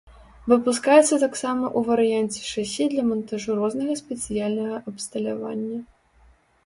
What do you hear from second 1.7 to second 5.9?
ў варыянце шасі для мантажу рознага спецыяльнага абсталявання.